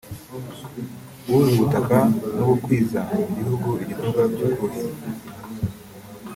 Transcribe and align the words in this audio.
guhuza 1.25 1.49
ubutaka 1.55 1.97
no 2.35 2.43
gukwiza 2.49 2.99
mu 3.17 3.25
gihugu 3.37 3.69
igikorwa 3.83 4.21
cyo 4.37 4.47
kuhira 4.57 4.97